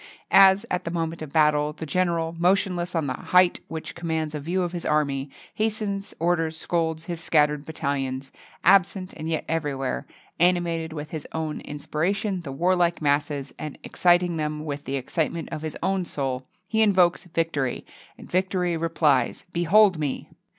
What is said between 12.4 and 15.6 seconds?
the warlike masses, and exciting them with the excitement